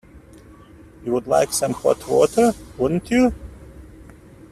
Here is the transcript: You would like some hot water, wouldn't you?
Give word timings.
You 1.05 1.11
would 1.11 1.27
like 1.27 1.53
some 1.53 1.73
hot 1.73 2.07
water, 2.07 2.55
wouldn't 2.79 3.11
you? 3.11 3.35